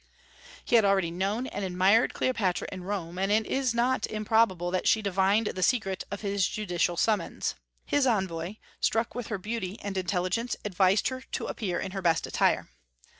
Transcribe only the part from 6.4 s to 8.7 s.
judicial summons. His envoy,